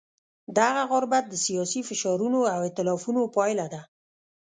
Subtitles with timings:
[0.57, 3.81] دغه غربت د سیاسي فشارونو او ایتلافونو پایله ده.